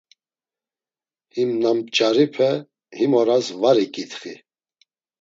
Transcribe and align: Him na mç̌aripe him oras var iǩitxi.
Him 1.33 1.49
na 1.61 1.71
mç̌aripe 1.77 2.49
him 2.97 3.11
oras 3.19 3.47
var 3.61 3.77
iǩitxi. 3.85 4.33